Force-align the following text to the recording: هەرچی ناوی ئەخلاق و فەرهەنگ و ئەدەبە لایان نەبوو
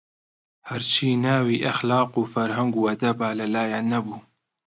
هەرچی 0.69 1.09
ناوی 1.25 1.63
ئەخلاق 1.65 2.11
و 2.15 2.29
فەرهەنگ 2.33 2.73
و 2.77 2.87
ئەدەبە 2.89 3.29
لایان 3.53 3.85
نەبوو 3.93 4.19